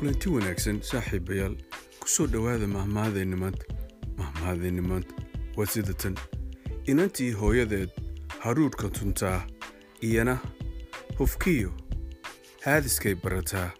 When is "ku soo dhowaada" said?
2.00-2.66